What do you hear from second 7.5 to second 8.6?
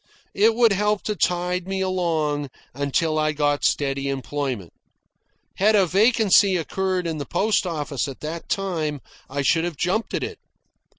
office at that